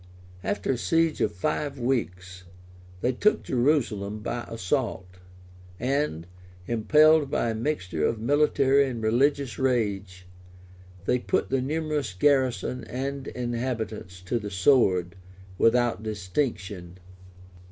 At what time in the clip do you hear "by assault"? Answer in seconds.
4.21-5.05